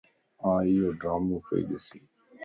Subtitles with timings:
[0.49, 2.03] آن ايوڊرامو پيئي ڏسين